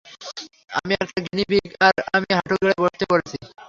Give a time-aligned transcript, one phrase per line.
[0.77, 3.35] আমি একটা গিনিপিগ, আর আমি হাঁটু গেঁড়ে বসতে বলেছি!